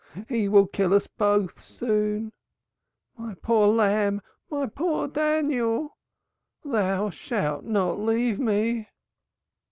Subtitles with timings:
[0.27, 2.33] He will kill us both soon.
[3.19, 5.95] My poor lamb, my poor Daniel!
[6.65, 8.87] Thou shalt not leave me."